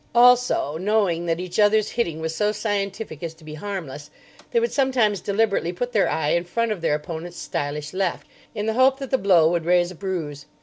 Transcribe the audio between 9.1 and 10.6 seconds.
the blow would raise a bruise.